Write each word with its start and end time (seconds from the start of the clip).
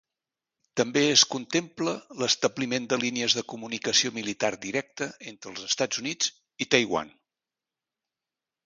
També 0.79 1.01
es 1.09 1.23
contempla 1.33 1.93
l'establiment 2.23 2.89
de 2.95 2.99
línies 3.03 3.37
de 3.41 3.45
comunicació 3.53 4.13
militar 4.19 4.53
directa 4.67 5.11
entre 5.35 5.55
els 5.55 5.69
Estats 5.71 6.05
Units 6.05 6.35
i 6.67 6.73
Taiwan. 6.75 7.15